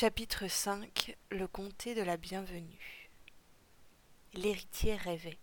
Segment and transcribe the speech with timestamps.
[0.00, 3.10] Chapitre 5 Le comté de la bienvenue
[4.32, 5.36] L'héritier rêvait.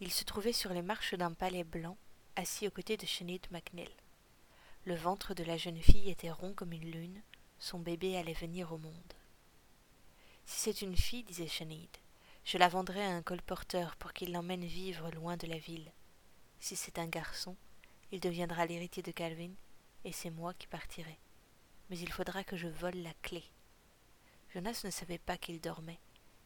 [0.00, 1.98] Il se trouvait sur les marches d'un palais blanc,
[2.36, 3.94] assis aux côtés de Chenid MacNeil.
[4.86, 7.20] Le ventre de la jeune fille était rond comme une lune,
[7.58, 9.12] son bébé allait venir au monde.
[10.46, 11.94] Si c'est une fille, disait Chenid,
[12.46, 15.92] je la vendrai à un colporteur pour qu'il l'emmène vivre loin de la ville.
[16.60, 17.56] Si c'est un garçon,
[18.10, 19.52] il deviendra l'héritier de Calvin,
[20.06, 21.18] et c'est moi qui partirai.
[21.90, 23.44] Mais il faudra que je vole la clé.
[24.52, 26.00] Jonas ne savait pas qu'il dormait.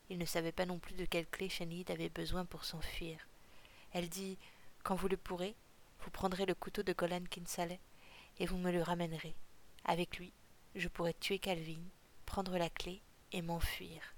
[0.09, 3.19] Il ne savait pas non plus de quelle clé Chenid avait besoin pour s'enfuir.
[3.93, 4.39] Elle dit
[4.83, 5.55] Quand vous le pourrez,
[6.01, 7.79] vous prendrez le couteau de Golan Kinsale
[8.39, 9.35] et vous me le ramènerez.
[9.85, 10.33] Avec lui,
[10.75, 11.83] je pourrai tuer Calvin,
[12.27, 14.15] prendre la clé et m'enfuir.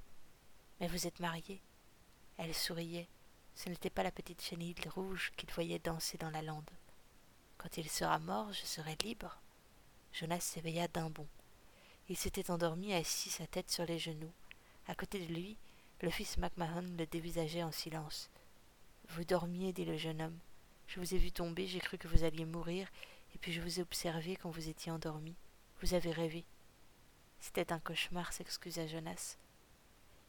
[0.80, 1.60] Mais vous êtes marié.
[2.38, 3.08] Elle souriait.
[3.54, 6.70] Ce n'était pas la petite chenille rouge qu'il voyait danser dans la lande.
[7.58, 9.38] Quand il sera mort, je serai libre.
[10.12, 11.28] Jonas s'éveilla d'un bond.
[12.08, 14.32] Il s'était endormi assis sa tête sur les genoux.
[14.86, 15.56] À côté de lui,
[16.00, 18.28] le fils MacMahon le dévisageait en silence.
[19.08, 20.38] Vous dormiez, dit le jeune homme.
[20.88, 22.88] Je vous ai vu tomber, j'ai cru que vous alliez mourir,
[23.34, 25.34] et puis je vous ai observé quand vous étiez endormi.
[25.80, 26.44] Vous avez rêvé.
[27.40, 29.36] C'était un cauchemar, s'excusa Jonas.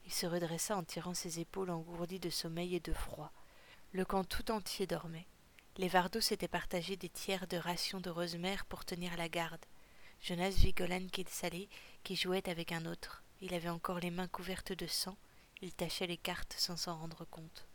[0.06, 3.32] Il se redressa en tirant ses épaules engourdies de sommeil et de froid.
[3.92, 5.26] Le camp tout entier dormait.
[5.76, 9.64] Les Vardos s'étaient partagés des tiers de rations de Rosemère pour tenir la garde.
[10.24, 11.68] Jonas vit Golan Kilsalé
[12.02, 13.22] qui jouait avec un autre.
[13.42, 15.18] Il avait encore les mains couvertes de sang.
[15.60, 17.66] Il tâchait les cartes sans s'en rendre compte.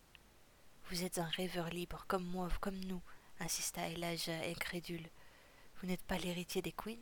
[0.86, 3.04] Vous êtes un rêveur libre, comme moi, comme nous,
[3.40, 5.08] insista Elijah incrédule.
[5.76, 6.98] Vous n'êtes pas l'héritier des Queens?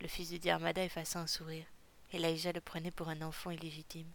[0.00, 1.66] Le fils de Diarmada effaça un sourire.
[2.14, 4.10] Elijah le prenait pour un enfant illégitime.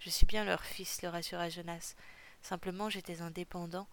[0.00, 1.94] Je suis bien leur fils, le rassura Jonas.
[2.42, 3.86] Simplement j'étais indépendant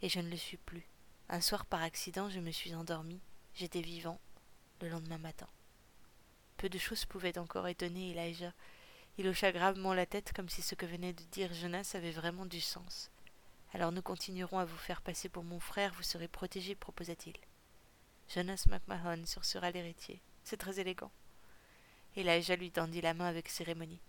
[0.00, 0.86] et je ne le suis plus.
[1.28, 3.18] Un soir par accident je me suis endormi.
[3.56, 4.20] J'étais vivant
[4.84, 5.48] le lendemain matin.
[6.58, 8.52] Peu de choses pouvaient encore étonner Elijah.
[9.16, 12.44] Il hocha gravement la tête comme si ce que venait de dire Jonas avait vraiment
[12.44, 13.10] du sens.
[13.72, 17.36] Alors nous continuerons à vous faire passer pour mon frère, vous serez protégé, proposa-t-il.
[18.28, 20.20] Jonas McMahon sursura l'héritier.
[20.42, 21.10] C'est très élégant.
[22.16, 24.00] Elijah lui tendit la main avec cérémonie.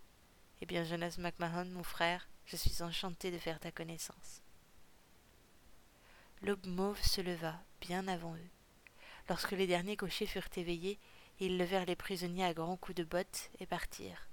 [0.62, 4.42] Eh bien, Jonas McMahon, mon frère, je suis enchanté de faire ta connaissance.
[6.42, 8.50] L'aube mauve se leva, bien avant eux.
[9.30, 11.00] Lorsque les derniers cochers furent éveillés,
[11.40, 14.28] ils levèrent les prisonniers à grands coups de bottes et partirent.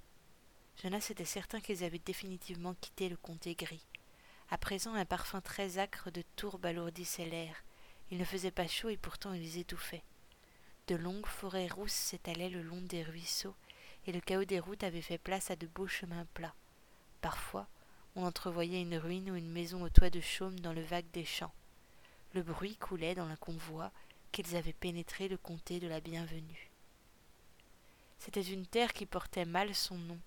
[0.81, 3.85] Jonas était certain qu'ils avaient définitivement quitté le comté gris.
[4.49, 7.63] À présent, un parfum très acre de tourbe alourdissait l'air.
[8.11, 10.03] Il ne faisait pas chaud et pourtant ils étouffaient.
[10.87, 13.55] De longues forêts rousses s'étalaient le long des ruisseaux,
[14.05, 16.55] et le chaos des routes avait fait place à de beaux chemins plats.
[17.21, 17.67] Parfois,
[18.15, 21.25] on entrevoyait une ruine ou une maison au toit de chaume dans le vague des
[21.25, 21.53] champs.
[22.33, 23.91] Le bruit coulait dans le convoi
[24.33, 26.71] qu'ils avaient pénétré le comté de la Bienvenue.
[28.17, 30.17] C'était une terre qui portait mal son nom.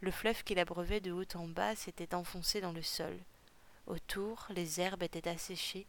[0.00, 3.16] Le fleuve qui l'abreuvait de haut en bas s'était enfoncé dans le sol.
[3.86, 5.86] Autour, les herbes étaient asséchées,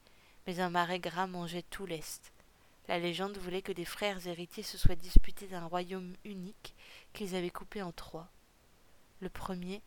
[0.47, 2.31] mais un marais gras mangeait tout l'est.
[2.87, 6.73] La légende voulait que des frères héritiers se soient disputés d'un royaume unique
[7.11, 8.29] qu'ils avaient coupé en trois.
[9.19, 9.81] Le premier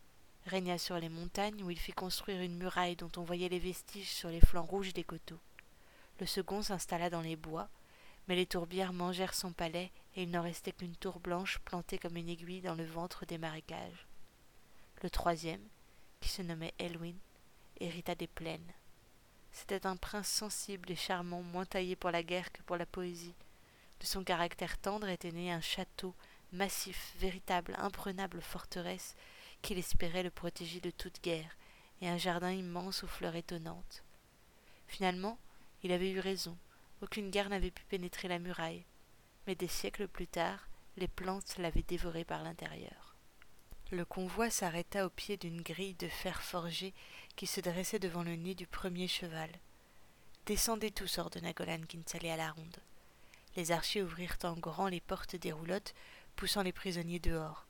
[0.45, 4.11] régna sur les montagnes où il fit construire une muraille dont on voyait les vestiges
[4.13, 5.41] sur les flancs rouges des coteaux.
[6.23, 7.69] Le second s'installa dans les bois,
[8.29, 12.17] mais les tourbières mangèrent son palais et il n'en restait qu'une tour blanche plantée comme
[12.17, 14.07] une aiguille dans le ventre des marécages.
[15.03, 15.67] Le troisième,
[16.21, 17.17] qui se nommait Elwin,
[17.81, 18.73] hérita des plaines.
[19.51, 23.35] C'était un prince sensible et charmant, moins taillé pour la guerre que pour la poésie.
[23.99, 26.15] De son caractère tendre était né un château
[26.53, 29.17] massif, véritable, imprenable forteresse,
[29.61, 31.57] qu'il espérait le protéger de toute guerre,
[32.01, 34.05] et un jardin immense aux fleurs étonnantes.
[34.87, 35.37] Finalement,
[35.83, 36.57] il avait eu raison.
[37.01, 38.85] Aucune guerre n'avait pu pénétrer la muraille.
[39.47, 43.17] Mais des siècles plus tard, les plantes l'avaient dévorée par l'intérieur.
[43.91, 46.95] Le convoi s'arrêta au pied d'une grille de fer forgé
[47.37, 49.51] qui se dressait devant le nez du premier cheval.
[50.47, 52.79] Descendez tous, ordonna Golan Kinsale à la ronde.
[53.57, 55.95] Les archers ouvrirent en grand les portes des roulottes,
[56.37, 57.67] poussant les prisonniers dehors.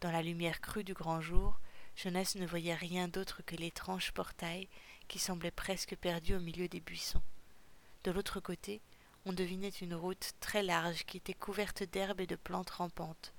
[0.00, 1.58] Dans la lumière crue du grand jour,
[1.96, 4.68] Jonas ne voyait rien d'autre que l'étrange portail
[5.08, 7.22] qui semblait presque perdu au milieu des buissons.
[8.06, 8.80] De l'autre côté,
[9.24, 13.32] on devinait une route très large qui était couverte d'herbes et de plantes rampantes.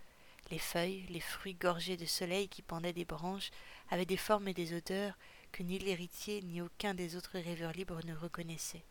[0.52, 3.52] Les feuilles, les fruits gorgés de soleil qui pendaient des branches
[3.90, 5.18] avaient des formes et des odeurs
[5.54, 8.84] que ni l'héritier ni aucun des autres rêveurs libres ne reconnaissaient.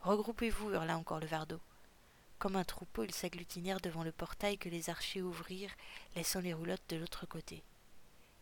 [0.00, 1.60] Regroupez-vous, hurla encore le Vardo.
[2.40, 5.76] Comme un troupeau, ils s'agglutinèrent devant le portail que les archers ouvrirent,
[6.16, 7.62] laissant les roulottes de l'autre côté.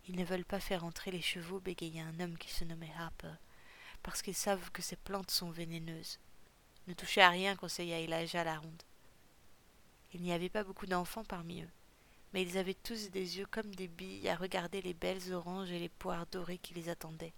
[0.09, 3.35] Ils ne veulent pas faire entrer les chevaux, bégaya un homme qui se nommait Harper,
[4.03, 6.19] parce qu'ils savent que ces plantes sont vénéneuses.
[6.87, 8.83] Ne touchez à rien, conseilla Elijah à la ronde.
[10.13, 11.71] Il n'y avait pas beaucoup d'enfants parmi eux,
[12.33, 15.79] mais ils avaient tous des yeux comme des billes à regarder les belles oranges et
[15.79, 17.33] les poires dorées qui les attendaient.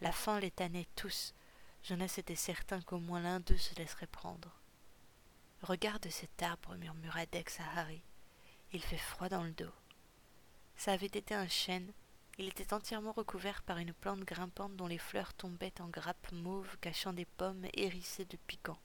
[0.00, 1.34] La faim les tannait tous.
[1.82, 4.50] Jonas était certain qu'au moins l'un d'eux se laisserait prendre.
[5.62, 8.02] Regarde cet arbre, murmura Dex à Harry.
[8.72, 9.72] Il fait froid dans le dos.
[10.76, 11.92] Ça avait été un chêne.
[12.40, 16.74] Il était entièrement recouvert par une plante grimpante dont les fleurs tombaient en grappes mauves
[16.80, 18.80] cachant des pommes hérissées de piquants.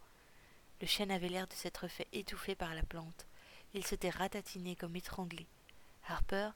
[0.81, 3.25] Le chêne avait l'air de s'être fait étouffer par la plante.
[3.73, 5.47] Il s'était ratatiné comme étranglé.
[6.05, 6.49] Harper,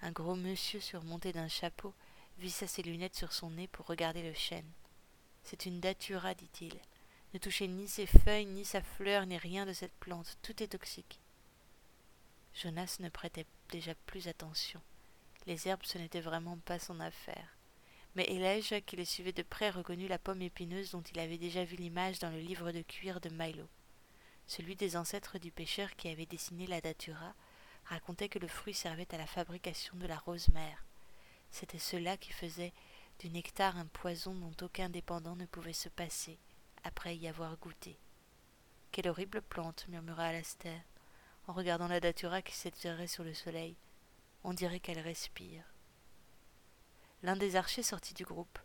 [0.00, 1.92] un gros monsieur surmonté d'un chapeau,
[2.38, 4.72] vissa ses lunettes sur son nez pour regarder le chêne.
[5.44, 6.80] C'est une datura, dit-il.
[7.34, 10.38] Ne touchez ni ses feuilles, ni sa fleur, ni rien de cette plante.
[10.40, 11.20] Tout est toxique.
[12.54, 14.80] Jonas ne prêtait déjà plus attention.
[15.46, 17.56] Les herbes, ce n'était vraiment pas son affaire.
[18.14, 21.64] Mais Elijah, qui les suivait de près, reconnut la pomme épineuse dont il avait déjà
[21.64, 23.68] vu l'image dans le livre de cuir de Milo
[24.48, 27.34] celui des ancêtres du pêcheur qui avait dessiné la datura,
[27.84, 30.84] racontait que le fruit servait à la fabrication de la rose mère.
[31.50, 32.72] C'était cela qui faisait
[33.20, 36.38] du nectar un poison dont aucun dépendant ne pouvait se passer
[36.82, 37.98] après y avoir goûté.
[38.90, 40.80] Quelle horrible plante, murmura Alastair,
[41.46, 43.76] en regardant la datura qui s'étirait sur le soleil.
[44.44, 45.64] On dirait qu'elle respire.
[47.22, 48.58] L'un des archers sortit du groupe.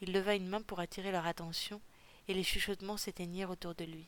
[0.00, 1.80] Il leva une main pour attirer leur attention,
[2.28, 4.06] et les chuchotements s'éteignirent autour de lui.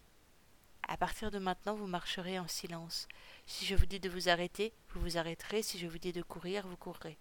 [0.87, 3.08] À partir de maintenant, vous marcherez en silence.
[3.46, 5.62] Si je vous dis de vous arrêter, vous vous arrêterez.
[5.62, 7.19] Si je vous dis de courir, vous courrez.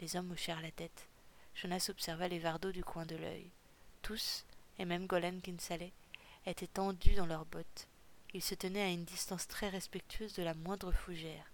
[0.00, 1.08] Les hommes hochèrent la tête.
[1.54, 3.50] Jonas observa les vardeaux du coin de l'œil.
[4.00, 4.44] Tous,
[4.78, 5.92] et même Golan Kinsaleh,
[6.46, 7.88] étaient tendus dans leurs bottes.
[8.32, 11.50] Ils se tenaient à une distance très respectueuse de la moindre fougère.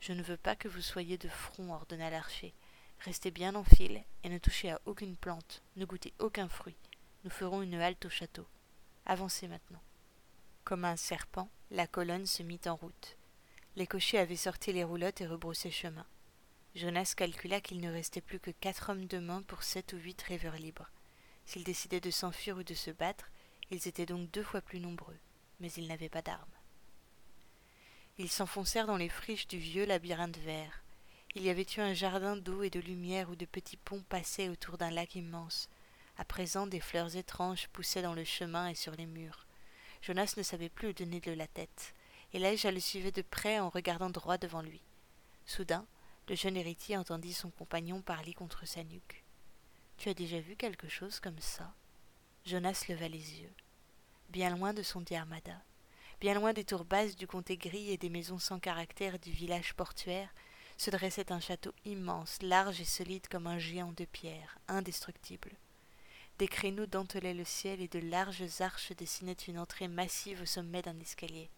[0.00, 2.54] Je ne veux pas que vous soyez de front, ordonna l'archer.
[3.00, 6.76] Restez bien en file et ne touchez à aucune plante, ne goûtez aucun fruit.
[7.24, 8.46] Nous ferons une halte au château.
[9.04, 9.82] Avancez maintenant.
[10.64, 13.16] Comme un serpent, la colonne se mit en route.
[13.76, 16.06] Les cochers avaient sorti les roulottes et rebroussé chemin.
[16.74, 20.20] Jonas calcula qu'il ne restait plus que quatre hommes de main pour sept ou huit
[20.22, 20.90] rêveurs libres.
[21.46, 23.30] S'ils décidaient de s'enfuir ou de se battre,
[23.70, 25.18] ils étaient donc deux fois plus nombreux,
[25.60, 26.44] mais ils n'avaient pas d'armes.
[28.18, 30.82] Ils s'enfoncèrent dans les friches du vieux labyrinthe vert.
[31.34, 34.48] Il y avait eu un jardin d'eau et de lumière où de petits ponts passaient
[34.48, 35.68] autour d'un lac immense.
[36.16, 39.46] À présent, des fleurs étranges poussaient dans le chemin et sur les murs.
[40.00, 41.92] Jonas ne savait plus où donner de la tête.
[42.32, 44.80] Elijah le suivait de près en regardant droit devant lui.
[45.44, 45.86] Soudain,
[46.28, 49.24] le jeune héritier entendit son compagnon parler contre sa nuque.
[49.98, 51.74] Tu as déjà vu quelque chose comme ça?
[52.46, 53.52] Jonas leva les yeux.
[54.30, 55.62] Bien loin de son diarmada,
[56.20, 59.74] bien loin des tours basses du comté gris et des maisons sans caractère du village
[59.74, 60.32] portuaire,
[60.78, 65.52] se dressait un château immense, large et solide comme un géant de pierre, indestructible.
[66.38, 70.82] Des créneaux dentelaient le ciel et de larges arches dessinaient une entrée massive au sommet
[70.82, 71.48] d'un escalier.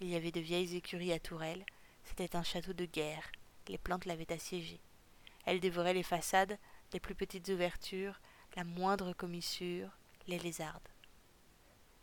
[0.00, 1.66] Il y avait de vieilles écuries à tourelles,
[2.04, 3.30] c'était un château de guerre,
[3.68, 4.80] les plantes l'avaient assiégé.
[5.44, 6.58] Elles dévoraient les façades,
[6.92, 8.20] les plus petites ouvertures,
[8.56, 9.90] la moindre commissure,
[10.26, 10.88] les lézardes.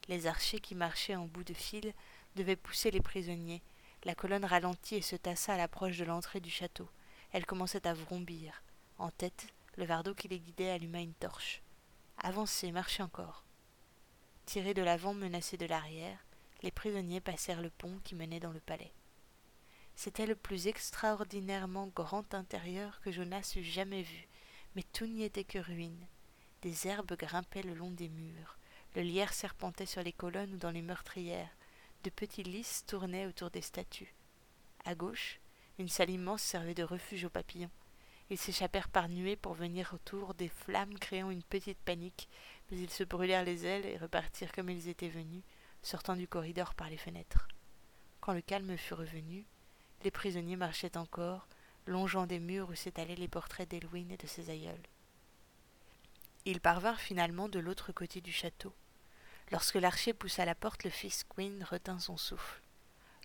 [0.08, 1.94] Les archers qui marchaient en bout de file
[2.36, 3.64] devaient pousser les prisonniers.
[4.04, 6.90] La colonne ralentit et se tassa à l'approche de l'entrée du château.
[7.32, 8.62] Elle commençait à vrombir.
[8.98, 9.48] En tête,
[9.78, 11.62] le vardeau qui les guidait alluma une torche.
[12.20, 13.44] Avancez, marchez encore.
[14.46, 16.20] Tirés de l'avant, menacés de l'arrière,
[16.62, 18.94] les prisonniers passèrent le pont qui menait dans le palais.
[19.96, 24.28] C'était le plus extraordinairement grand intérieur que Jonas eût jamais vu,
[24.76, 26.08] mais tout n'y était que ruine.
[26.62, 28.58] Des herbes grimpaient le long des murs,
[28.96, 31.50] le lierre serpentait sur les colonnes ou dans les meurtrières,
[32.04, 34.14] de petits lys tournaient autour des statues.
[34.86, 35.40] À gauche,
[35.80, 37.72] une salle immense servait de refuge aux papillons.
[38.30, 42.30] Ils s'échappèrent par nuées pour venir autour des flammes créant une petite panique,
[42.72, 45.44] mais ils se brûlèrent les ailes et repartirent comme ils étaient venus,
[45.84, 47.48] sortant du corridor par les fenêtres.
[48.22, 49.46] Quand le calme fut revenu,
[50.04, 51.48] les prisonniers marchaient encore,
[51.86, 54.88] longeant des murs où s'étalaient les portraits d'Elwyn et de ses aïeuls.
[56.46, 58.74] Ils parvinrent finalement de l'autre côté du château.
[59.52, 62.62] Lorsque l'archer poussa la porte, le fils Quinn retint son souffle.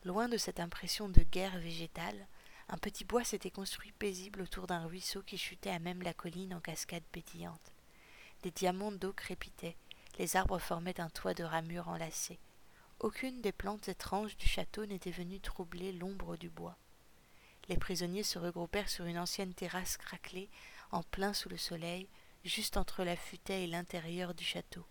[0.05, 2.27] Loin de cette impression de guerre végétale,
[2.69, 6.55] un petit bois s'était construit paisible autour d'un ruisseau qui chutait à même la colline
[6.55, 7.73] en cascade pétillante.
[8.43, 9.77] Des diamants d'eau crépitaient,
[10.19, 12.39] les arbres formaient un toit de ramures enlacées.
[13.01, 16.77] Aucune des plantes étranges du château n'était venue troubler l'ombre du bois.
[17.69, 20.51] Les prisonniers se regroupèrent sur une ancienne terrasse craquelée,
[20.93, 22.09] en plein sous le soleil,
[22.45, 24.85] juste entre la futaie et l'intérieur du château.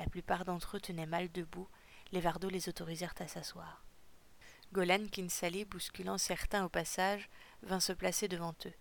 [0.00, 1.68] La plupart d'entre eux tenaient mal debout,
[2.10, 3.84] les vardeaux les autorisèrent à s'asseoir.
[4.72, 7.28] Golan Kinsale, bousculant certains au passage,
[7.62, 8.72] vint se placer devant eux.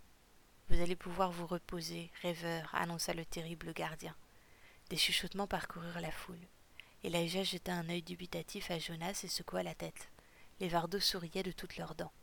[0.70, 4.16] Vous allez pouvoir vous reposer, rêveur, annonça le terrible gardien.
[4.90, 6.48] Des chuchotements parcoururent la foule.
[7.04, 10.08] Elijah jeta un œil dubitatif à Jonas et secoua la tête.
[10.62, 12.14] Les vardeaux souriaient de toutes leurs dents.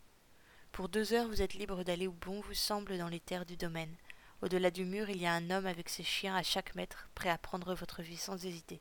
[0.73, 3.59] Pour deux heures, vous êtes libre d'aller où bon vous semble dans les terres du
[3.59, 3.95] domaine.
[4.43, 7.31] Au-delà du mur, il y a un homme avec ses chiens à chaque mètre, prêt
[7.31, 8.81] à prendre votre vie sans hésiter.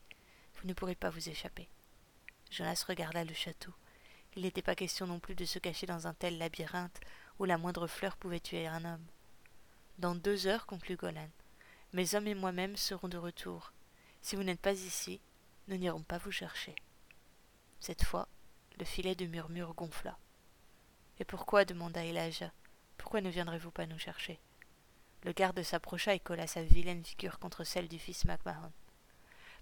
[0.57, 1.69] Vous ne pourrez pas vous échapper.
[2.51, 3.73] Jonas regarda le château.
[4.35, 6.99] Il n'était pas question non plus de se cacher dans un tel labyrinthe
[7.39, 9.05] où la moindre fleur pouvait tuer un homme.
[9.97, 11.29] Dans deux heures, conclut Golan,
[11.93, 13.71] mes hommes et moi-même serons de retour.
[14.21, 15.21] Si vous n'êtes pas ici,
[15.69, 16.75] nous n'irons pas vous chercher.
[17.79, 18.27] Cette fois,
[18.77, 20.17] le filet de murmure gonfla.
[21.19, 22.51] Et pourquoi demanda Elijah.
[22.97, 24.39] Pourquoi ne viendrez-vous pas nous chercher?
[25.25, 28.71] Le garde s'approcha et colla sa vilaine figure contre celle du fils MacMahon.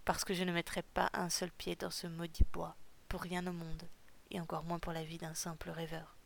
[0.04, 2.76] Parce que je ne mettrai pas un seul pied dans ce maudit bois,
[3.08, 3.88] pour rien au monde,
[4.30, 6.18] et encore moins pour la vie d'un simple rêveur.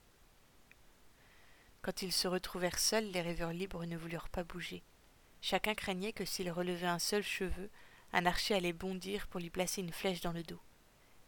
[1.83, 4.81] Quand ils se retrouvèrent seuls, les rêveurs libres ne voulurent pas bouger.
[5.39, 7.69] Chacun craignait que s'il relevait un seul cheveu,
[8.13, 10.61] un archer allait bondir pour lui placer une flèche dans le dos.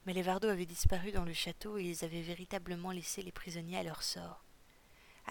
[0.08, 3.78] Mais les Vardos avaient disparu dans le château et ils avaient véritablement laissé les prisonniers
[3.78, 4.44] à leur sort.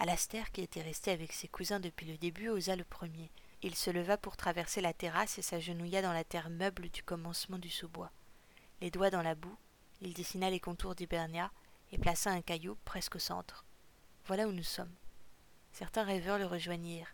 [0.01, 3.29] Alastair, qui était resté avec ses cousins depuis le début, osa le premier.
[3.61, 7.57] Il se leva pour traverser la terrasse et s'agenouilla dans la terre meuble du commencement
[7.57, 8.09] du sous-bois.
[8.79, 9.57] Les doigts dans la boue,
[9.99, 11.51] il dessina les contours d'Hibernia
[11.91, 13.65] et plaça un caillou presque au centre.
[14.25, 14.95] Voilà où nous sommes.
[15.73, 17.13] Certains rêveurs le rejoignirent.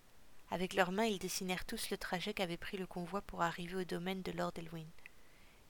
[0.51, 3.83] Avec leurs mains, ils dessinèrent tous le trajet qu'avait pris le convoi pour arriver au
[3.83, 4.85] domaine de Lord Elwyn.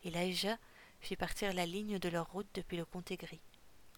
[0.04, 0.58] Elijah
[1.00, 3.40] fit partir la ligne de leur route depuis le comté gris.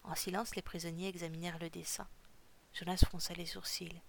[0.04, 2.06] En silence, les prisonniers examinèrent le dessin.
[2.78, 4.00] Jonas fronça les sourcils.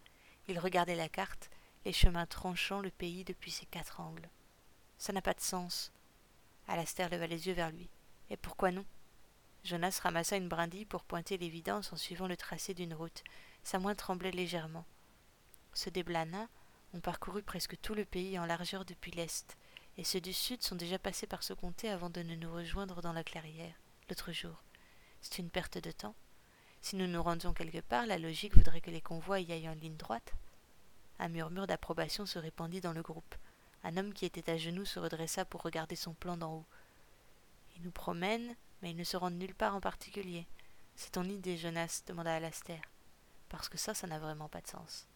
[0.47, 1.49] Il regardait la carte,
[1.85, 4.29] les chemins tranchant le pays depuis ses quatre angles.
[4.99, 5.91] Ça n'a pas de sens.
[6.67, 7.89] Alastair leva les yeux vers lui.
[8.29, 8.85] Et pourquoi non?
[9.63, 13.23] Jonas ramassa une brindille pour pointer l'évidence en suivant le tracé d'une route.
[13.63, 14.85] Sa main tremblait légèrement.
[15.73, 16.47] Ceux des Blana
[16.93, 19.57] ont parcouru presque tout le pays en largeur depuis l'est,
[19.97, 23.13] et ceux du sud sont déjà passés par ce comté avant de nous rejoindre dans
[23.13, 23.75] la clairière,
[24.09, 24.63] l'autre jour.
[25.21, 26.15] C'est une perte de temps.
[26.81, 29.73] Si nous nous rendions quelque part, la logique voudrait que les convois y aillent en
[29.73, 30.33] ligne droite.
[31.19, 33.35] Un murmure d'approbation se répandit dans le groupe.
[33.83, 36.65] Un homme qui était à genoux se redressa pour regarder son plan d'en haut.
[37.75, 40.47] Ils nous promènent, mais ils ne se rendent nulle part en particulier.
[40.95, 42.81] C'est ton idée, Jonas demanda Alastair.
[43.49, 45.07] Parce que ça, ça n'a vraiment pas de sens.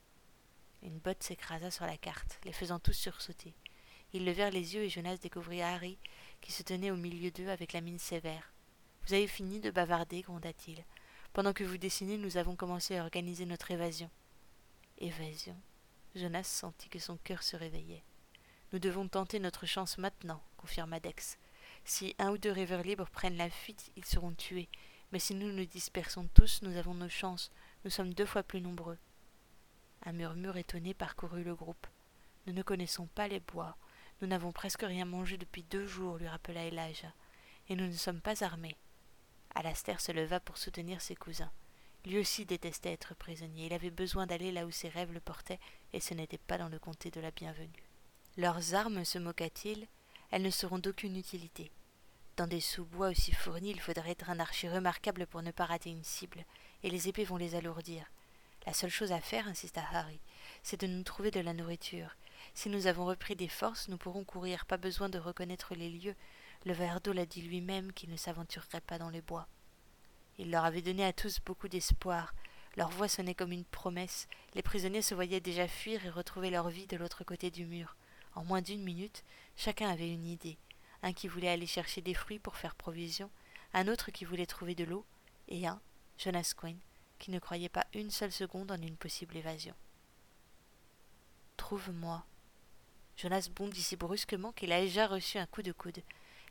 [0.81, 3.53] Une botte s'écrasa sur la carte, les faisant tous sursauter.
[4.11, 5.97] Ils levèrent les yeux et Jonas découvrit Harry,
[6.41, 8.51] qui se tenait au milieu d'eux avec la mine sévère.
[9.05, 10.83] Vous avez fini de bavarder, gronda-t-il.
[11.33, 14.11] Pendant que vous dessinez, nous avons commencé à organiser notre évasion.
[14.99, 15.55] Évasion.
[16.15, 18.03] Jonas sentit que son cœur se réveillait.
[18.71, 21.39] Nous devons tenter notre chance maintenant, confirma Dex.
[21.85, 24.69] Si un ou deux rêveurs libres prennent la fuite, ils seront tués.
[25.11, 27.51] Mais si nous nous dispersons tous, nous avons nos chances.
[27.83, 28.99] Nous sommes deux fois plus nombreux.
[30.05, 31.87] Un murmure étonné parcourut le groupe.
[32.45, 33.75] Nous ne connaissons pas les bois.
[34.21, 37.13] Nous n'avons presque rien mangé depuis deux jours, lui rappela Elijah.
[37.69, 38.75] Et nous ne sommes pas armés.
[39.55, 41.51] Alastair se leva pour soutenir ses cousins.
[42.05, 43.67] Lui aussi détestait être prisonnier.
[43.67, 45.59] Il avait besoin d'aller là où ses rêves le portaient,
[45.93, 47.83] et ce n'était pas dans le comté de la bienvenue.
[48.35, 49.87] Leurs armes, se moqua-t-il,
[50.31, 51.71] elles ne seront d'aucune utilité.
[52.35, 55.91] Dans des sous-bois aussi fournis, il faudrait être un archer remarquable pour ne pas rater
[55.91, 56.43] une cible,
[56.81, 58.05] et les épées vont les alourdir.
[58.65, 60.19] La seule chose à faire, insista Harry,
[60.63, 62.15] c'est de nous trouver de la nourriture.
[62.55, 66.15] Si nous avons repris des forces, nous pourrons courir, pas besoin de reconnaître les lieux.
[66.65, 69.47] Le verre d'eau l'a dit lui-même qu'il ne s'aventurerait pas dans les bois.
[70.37, 72.33] Il leur avait donné à tous beaucoup d'espoir.
[72.77, 74.27] Leur voix sonnait comme une promesse.
[74.55, 77.95] Les prisonniers se voyaient déjà fuir et retrouver leur vie de l'autre côté du mur.
[78.33, 79.23] En moins d'une minute,
[79.55, 80.57] chacun avait une idée.
[81.03, 83.29] Un qui voulait aller chercher des fruits pour faire provision,
[83.73, 85.05] un autre qui voulait trouver de l'eau,
[85.49, 85.81] et un,
[86.17, 86.79] Jonas Quinn,
[87.19, 89.75] qui ne croyait pas une seule seconde en une possible évasion.
[91.57, 92.25] Trouve-moi.
[93.17, 96.01] Jonas bondit si brusquement qu'il a déjà reçu un coup de coude.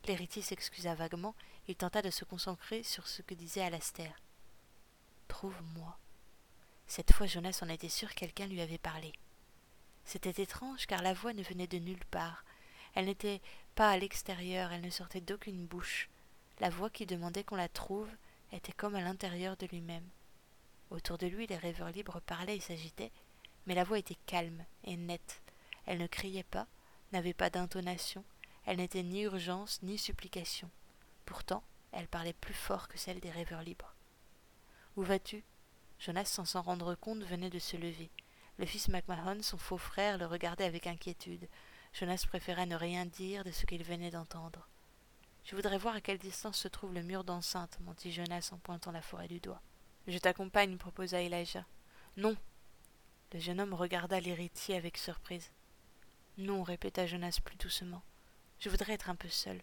[0.07, 1.35] L'héritier s'excusa vaguement,
[1.69, 4.21] il tenta de se concentrer sur ce que disait Alastair.
[5.29, 5.97] Trouve-moi.
[6.87, 9.13] Cette fois Jonas en était sûr quelqu'un lui avait parlé.
[10.05, 12.45] C'était étrange car la voix ne venait de nulle part.
[12.95, 13.41] Elle n'était
[13.75, 16.09] pas à l'extérieur, elle ne sortait d'aucune bouche.
[16.61, 18.11] La voix qui demandait qu'on la trouve
[18.53, 20.07] était comme à l'intérieur de lui-même.
[20.91, 23.13] Autour de lui, les rêveurs libres parlaient et s'agitaient,
[23.67, 25.41] mais la voix était calme et nette.
[25.87, 26.67] Elle ne criait pas,
[27.13, 28.25] n'avait pas d'intonation,
[28.65, 30.71] elle n'était ni urgence ni supplication.
[31.25, 33.95] Pourtant, elle parlait plus fort que celle des rêveurs libres.
[34.97, 35.45] Où vas-tu?
[35.99, 38.11] Jonas, sans s'en rendre compte, venait de se lever.
[38.59, 41.49] Le fils MacMahon, son faux frère, le regardait avec inquiétude.
[41.93, 44.69] Jonas préféra ne rien dire de ce qu'il venait d'entendre.
[45.45, 48.93] Je voudrais voir à quelle distance se trouve le mur d'enceinte, mentit Jonas en pointant
[48.93, 49.61] la forêt du doigt.
[50.07, 51.67] Je t'accompagne, proposa Elijah.
[52.17, 52.37] Non.
[53.33, 55.51] Le jeune homme regarda l'héritier avec surprise.
[56.39, 58.03] Non, répéta Jonas plus doucement.
[58.63, 59.61] Je voudrais être un peu seul.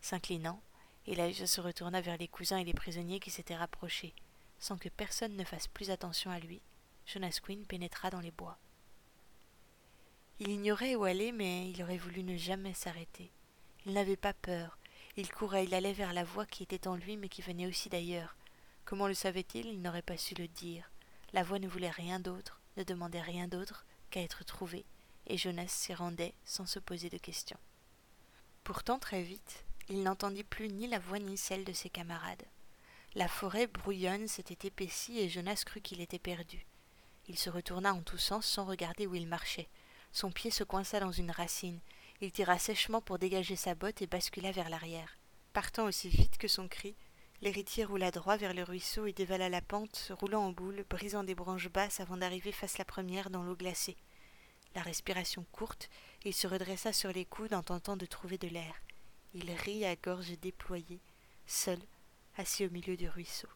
[0.00, 0.60] S'inclinant,
[1.06, 4.12] Elijah se retourna vers les cousins et les prisonniers qui s'étaient rapprochés.
[4.58, 6.60] sans que personne ne fasse plus attention à lui,
[7.06, 8.58] Jonas Quinn pénétra dans les bois.
[10.40, 13.30] Il ignorait où aller, mais il aurait voulu ne jamais s'arrêter.
[13.84, 14.78] Il n'avait pas peur.
[15.16, 17.88] Il courait, il allait vers la voix qui était en lui, mais qui venait aussi
[17.88, 18.34] d'ailleurs.
[18.84, 19.66] Comment le savait-il?
[19.66, 20.90] Il n'aurait pas su le dire.
[21.32, 24.86] La voix ne voulait rien d'autre, ne demandait rien d'autre qu'à être trouvée,
[25.28, 27.58] et Jonas s'y rendait sans se poser de questions.
[28.66, 32.42] Pourtant, très vite, il n'entendit plus ni la voix ni celle de ses camarades.
[33.14, 36.66] La forêt brouillonne s'était épaissie et Jonas crut qu'il était perdu.
[37.28, 39.68] Il se retourna en tous sens sans regarder où il marchait.
[40.10, 41.78] Son pied se coinça dans une racine.
[42.20, 45.16] Il tira sèchement pour dégager sa botte et bascula vers l'arrière.
[45.52, 46.96] Partant aussi vite que son cri,
[47.42, 51.36] l'héritier roula droit vers le ruisseau et dévala la pente, roulant en boule, brisant des
[51.36, 53.96] branches basses avant d'arriver face la première dans l'eau glacée.
[54.76, 55.88] La respiration courte,
[56.26, 58.74] il se redressa sur les coudes en tentant de trouver de l'air.
[59.32, 61.00] Il rit à gorge déployée,
[61.46, 61.78] seul,
[62.36, 63.48] assis au milieu du ruisseau.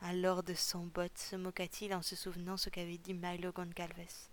[0.00, 4.28] Un lord sans bottes se moqua-t-il en se souvenant ce qu'avait dit Milo Goncalves.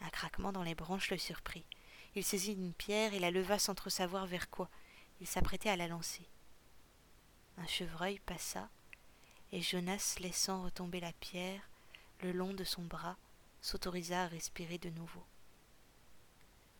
[0.00, 1.66] Un craquement dans les branches le surprit.
[2.14, 4.70] Il saisit une pierre et la leva sans trop savoir vers quoi.
[5.20, 6.26] Il s'apprêtait à la lancer.
[7.58, 8.70] Un chevreuil passa,
[9.52, 11.68] et Jonas, laissant retomber la pierre
[12.22, 13.18] le long de son bras,
[13.60, 15.22] s'autorisa à respirer de nouveau.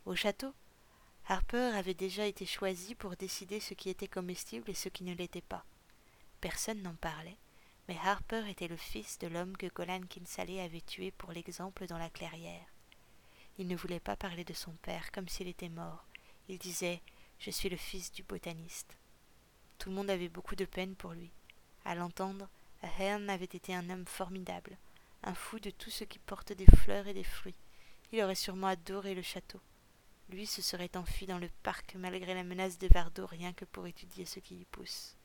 [0.06, 0.54] Au château,
[1.26, 5.16] Harper avait déjà été choisi pour décider ce qui était comestible et ce qui ne
[5.16, 5.64] l'était pas.
[6.40, 7.36] Personne n'en parlait,
[7.88, 11.98] mais Harper était le fils de l'homme que Golan Kinsalé avait tué pour l'exemple dans
[11.98, 12.66] la clairière.
[13.58, 16.04] Il ne voulait pas parler de son père comme s'il était mort.
[16.48, 17.02] Il disait
[17.40, 18.96] Je suis le fils du botaniste.
[19.78, 21.32] Tout le monde avait beaucoup de peine pour lui.
[21.84, 22.48] À l'entendre,
[22.82, 24.78] Ahern avait été un homme formidable,
[25.24, 27.56] un fou de tout ce qui porte des fleurs et des fruits.
[28.12, 29.60] Il aurait sûrement adoré le château.
[30.28, 33.86] Lui se serait enfui dans le parc malgré la menace de Vardo rien que pour
[33.86, 35.16] étudier ce qui y pousse.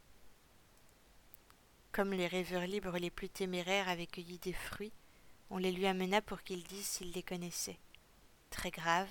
[1.91, 4.93] Comme les rêveurs libres les plus téméraires avaient cueilli des fruits,
[5.49, 7.79] on les lui amena pour qu'il dise s'il les connaissait.
[8.49, 9.09] Très grave,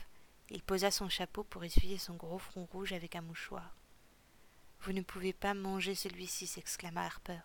[0.48, 3.76] il posa son chapeau pour essuyer son gros front rouge avec un mouchoir.
[4.82, 7.40] Vous ne pouvez pas manger celui-ci, s'exclama Harper.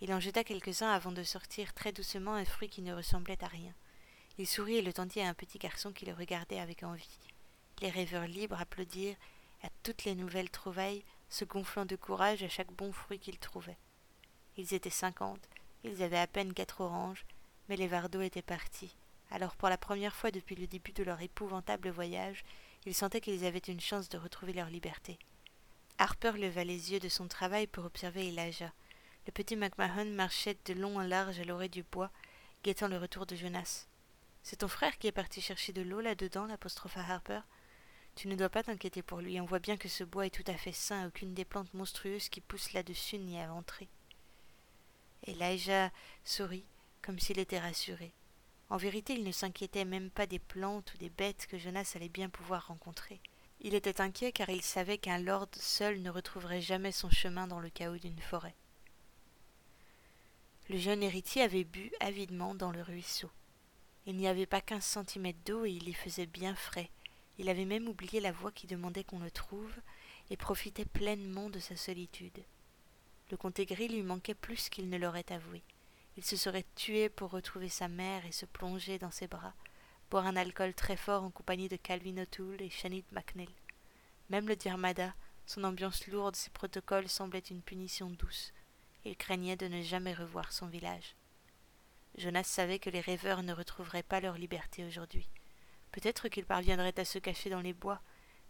[0.00, 3.46] Il en jeta quelques-uns avant de sortir très doucement un fruit qui ne ressemblait à
[3.46, 3.72] rien.
[4.38, 7.18] Il sourit et le tendit à un petit garçon qui le regardait avec envie.
[7.82, 9.16] Les rêveurs libres applaudirent
[9.62, 13.78] à toutes les nouvelles trouvailles, se gonflant de courage à chaque bon fruit qu'ils trouvaient.
[14.56, 15.48] Ils étaient cinquante,
[15.84, 17.24] ils avaient à peine quatre oranges,
[17.68, 18.94] mais les Vardos étaient partis,
[19.30, 22.44] alors pour la première fois depuis le début de leur épouvantable voyage,
[22.86, 25.18] ils sentaient qu'ils avaient une chance de retrouver leur liberté.
[25.98, 28.72] Harper leva les yeux de son travail pour observer Elijah.
[29.26, 32.10] Le petit McMahon marchait de long en large à l'orée du bois,
[32.62, 33.86] guettant le retour de Jonas.
[34.42, 37.40] C'est ton frère qui est parti chercher de l'eau là-dedans, l'apostropha Harper?
[38.16, 40.50] Tu ne dois pas t'inquiéter pour lui, on voit bien que ce bois est tout
[40.50, 43.88] à fait sain, aucune des plantes monstrueuses qui poussent là-dessus n'y a entré.
[45.26, 45.92] Elijah
[46.24, 46.64] sourit,
[47.02, 48.12] comme s'il était rassuré.
[48.70, 52.08] En vérité, il ne s'inquiétait même pas des plantes ou des bêtes que Jonas allait
[52.08, 53.20] bien pouvoir rencontrer.
[53.60, 57.60] Il était inquiet car il savait qu'un lord seul ne retrouverait jamais son chemin dans
[57.60, 58.54] le chaos d'une forêt.
[60.68, 63.30] Le jeune héritier avait bu avidement dans le ruisseau.
[64.06, 66.90] Il n'y avait pas quinze centimètres d'eau et il y faisait bien frais.
[67.38, 69.74] Il avait même oublié la voix qui demandait qu'on le trouve
[70.30, 72.42] et profitait pleinement de sa solitude.
[73.30, 75.62] Le comte gris lui manquait plus qu'il ne l'aurait avoué.
[76.16, 79.52] Il se serait tué pour retrouver sa mère et se plonger dans ses bras,
[80.10, 83.54] boire un alcool très fort en compagnie de Calvin O'Toole et Shanit McNeil.
[84.30, 88.52] Même le Dirmada, son ambiance lourde, ses protocoles semblaient une punition douce.
[89.04, 91.14] Il craignait de ne jamais revoir son village.
[92.16, 95.28] Jonas savait que les rêveurs ne retrouveraient pas leur liberté aujourd'hui.
[95.96, 98.02] Peut-être qu'ils parviendraient à se cacher dans les bois,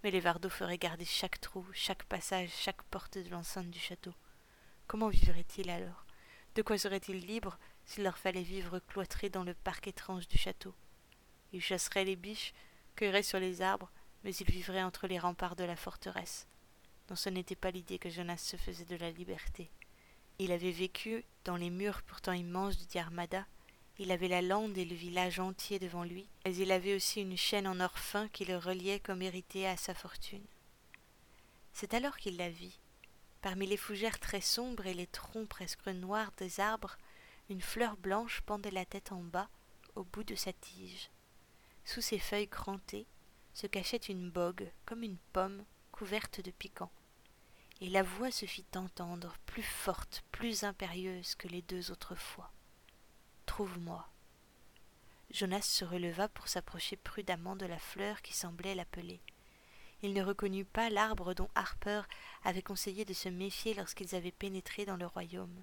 [0.02, 4.12] mais les Vardos feraient garder chaque trou, chaque passage, chaque porte de l'enceinte du château.
[4.88, 6.06] Comment vivraient-ils alors?
[6.56, 10.74] De quoi seraient-ils libres s'il leur fallait vivre cloîtrés dans le parc étrange du château?
[11.52, 12.52] Ils chasseraient les biches,
[12.96, 13.92] cueilleraient sur les arbres,
[14.24, 16.48] mais ils vivraient entre les remparts de la forteresse.
[17.08, 19.70] Non, ce n'était pas l'idée que Jonas se faisait de la liberté.
[20.40, 23.46] Il avait vécu dans les murs pourtant immenses du Diarmada.
[23.98, 27.36] Il avait la lande et le village entier devant lui, mais il avait aussi une
[27.36, 30.44] chaîne en or fin qui le reliait comme hérité à sa fortune.
[31.72, 32.78] C'est alors qu'il la vit,
[33.46, 36.96] Parmi les fougères très sombres et les troncs presque noirs des arbres,
[37.48, 39.48] une fleur blanche pendait la tête en bas,
[39.94, 41.10] au bout de sa tige.
[41.84, 43.06] Sous ses feuilles crantées
[43.54, 46.90] se cachait une bogue, comme une pomme, couverte de piquants.
[47.80, 52.50] Et la voix se fit entendre, plus forte, plus impérieuse que les deux autres fois.
[53.46, 54.06] Trouve-moi.
[55.30, 59.20] Jonas se releva pour s'approcher prudemment de la fleur qui semblait l'appeler
[60.02, 62.02] il ne reconnut pas l'arbre dont Harper
[62.44, 65.62] avait conseillé de se méfier lorsqu'ils avaient pénétré dans le royaume.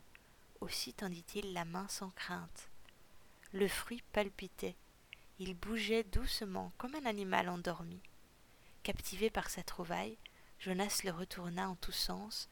[0.60, 2.70] aussi tendit-il la main sans crainte.
[3.52, 4.76] Le fruit palpitait.
[5.40, 8.02] Il bougeait doucement, comme un animal endormi.
[8.82, 10.18] Captivé par sa trouvaille,
[10.60, 12.50] Jonas le retourna en tous sens,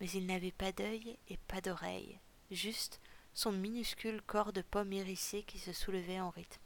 [0.00, 2.18] mais il n'avait pas d'œil et pas d'oreille,
[2.50, 3.00] juste
[3.34, 6.60] son minuscule corps de pomme hérissée qui se soulevait en rythme.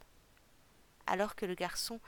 [1.05, 1.99] Alors que le garçon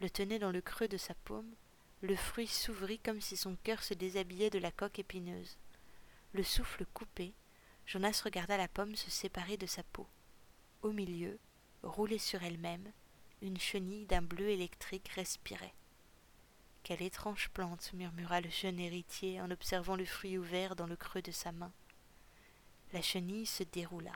[0.00, 1.54] le tenait dans le creux de sa paume,
[2.02, 5.56] le fruit s'ouvrit comme si son cœur se déshabillait de la coque épineuse.
[6.32, 7.32] Le souffle coupé,
[7.86, 10.06] Jonas regarda la pomme se séparer de sa peau.
[10.82, 11.38] Au milieu,
[11.82, 12.92] roulée sur elle-même,
[13.40, 15.74] une chenille d'un bleu électrique respirait.
[16.82, 21.22] Quelle étrange plante, murmura le jeune héritier en observant le fruit ouvert dans le creux
[21.22, 21.72] de sa main.
[22.92, 24.12] La chenille se déroula.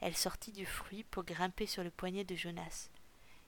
[0.00, 2.90] Elle sortit du fruit pour grimper sur le poignet de Jonas.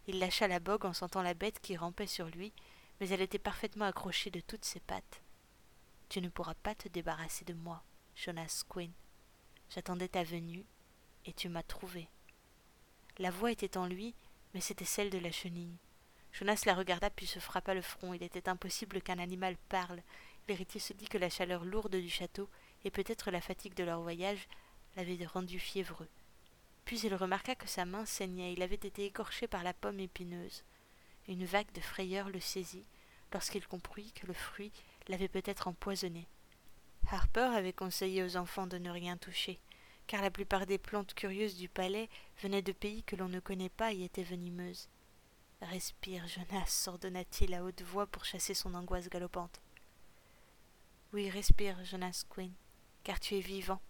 [0.06, 2.52] Il lâcha la bogue en sentant la bête qui rampait sur lui,
[3.00, 5.22] mais elle était parfaitement accrochée de toutes ses pattes.
[6.08, 7.82] Tu ne pourras pas te débarrasser de moi,
[8.14, 8.92] Jonas Quinn.
[9.70, 10.64] J'attendais ta venue,
[11.24, 12.08] et tu m'as trouvé.
[13.18, 14.14] La voix était en lui,
[14.54, 15.78] mais c'était celle de la chenille.
[16.32, 18.12] Jonas la regarda puis se frappa le front.
[18.12, 20.02] Il était impossible qu'un animal parle.
[20.48, 22.48] L'héritier se dit que la chaleur lourde du château
[22.84, 24.46] et peut-être la fatigue de leur voyage
[24.96, 26.08] l'avaient rendu fiévreux.
[26.84, 28.52] Puis il remarqua que sa main saignait.
[28.52, 30.64] Il avait été écorché par la pomme épineuse.
[31.28, 32.84] Une vague de frayeur le saisit
[33.32, 34.72] lorsqu'il comprit que le fruit
[35.08, 36.26] l'avait peut-être empoisonné.
[37.10, 39.58] Harper avait conseillé aux enfants de ne rien toucher,
[40.06, 42.08] car la plupart des plantes curieuses du palais
[42.42, 44.88] venaient de pays que l'on ne connaît pas et étaient venimeuses.
[45.60, 49.60] Respire, Jonas, s'ordonna-t-il à haute voix pour chasser son angoisse galopante.
[51.12, 52.52] Oui, respire, Jonas Quinn,
[53.04, 53.80] car tu es vivant.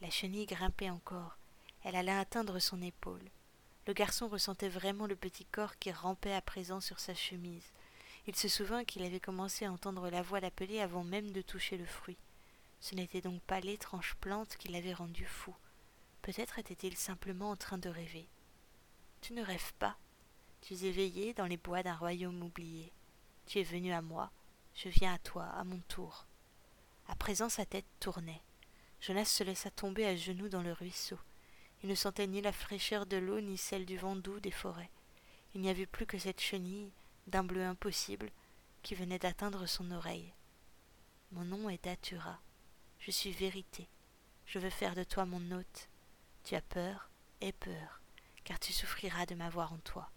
[0.00, 1.36] La chenille grimpait encore.
[1.84, 3.30] Elle allait atteindre son épaule.
[3.86, 7.72] Le garçon ressentait vraiment le petit corps qui rampait à présent sur sa chemise.
[8.26, 11.76] Il se souvint qu'il avait commencé à entendre la voix l'appeler avant même de toucher
[11.76, 12.18] le fruit.
[12.80, 15.54] Ce n'était donc pas l'étrange plante qui l'avait rendu fou.
[16.22, 18.28] Peut-être était-il simplement en train de rêver.
[19.20, 19.96] Tu ne rêves pas,
[20.60, 22.92] tu es éveillé dans les bois d'un royaume oublié.
[23.46, 24.30] Tu es venu à moi,
[24.74, 26.27] je viens à toi, à mon tour.
[27.08, 28.42] À présent sa tête tournait.
[29.00, 31.18] Jonas se laissa tomber à genoux dans le ruisseau.
[31.82, 34.90] Il ne sentait ni la fraîcheur de l'eau ni celle du vent doux des forêts.
[35.54, 36.90] Il n'y avait plus que cette chenille,
[37.26, 38.30] d'un bleu impossible,
[38.82, 40.32] qui venait d'atteindre son oreille.
[41.32, 42.40] Mon nom est Datura.
[43.00, 43.88] Je suis vérité.
[44.46, 45.88] Je veux faire de toi mon hôte.
[46.44, 48.00] Tu as peur, aie peur,
[48.44, 50.10] car tu souffriras de m'avoir en toi.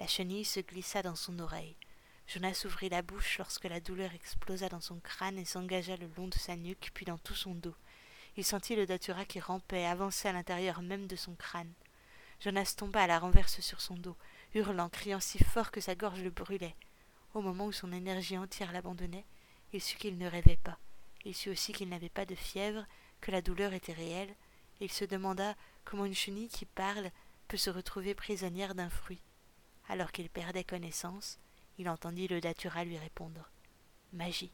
[0.00, 1.76] La chenille se glissa dans son oreille.
[2.26, 6.28] Jonas ouvrit la bouche lorsque la douleur explosa dans son crâne et s'engagea le long
[6.28, 7.74] de sa nuque, puis dans tout son dos.
[8.36, 11.72] Il sentit le datura qui rampait, avançait à l'intérieur même de son crâne.
[12.40, 14.16] Jonas tomba à la renverse sur son dos,
[14.54, 16.74] hurlant, criant si fort que sa gorge le brûlait.
[17.34, 19.24] Au moment où son énergie entière l'abandonnait,
[19.72, 20.78] il sut qu'il ne rêvait pas.
[21.24, 22.86] Il sut aussi qu'il n'avait pas de fièvre,
[23.20, 24.34] que la douleur était réelle,
[24.80, 27.10] et il se demanda comment une chenille qui parle
[27.48, 29.20] peut se retrouver prisonnière d'un fruit.
[29.88, 31.38] Alors qu'il perdait connaissance,
[31.78, 33.50] il entendit le datura lui répondre.
[34.12, 34.52] Magie.